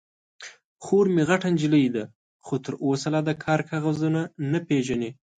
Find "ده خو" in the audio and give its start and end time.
1.95-2.53